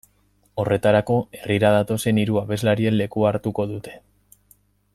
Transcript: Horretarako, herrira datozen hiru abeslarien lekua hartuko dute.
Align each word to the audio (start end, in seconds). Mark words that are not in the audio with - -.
Horretarako, 0.61 1.17
herrira 1.41 1.71
datozen 1.75 2.21
hiru 2.21 2.39
abeslarien 2.41 2.99
lekua 3.03 3.31
hartuko 3.33 3.67
dute. 3.75 3.95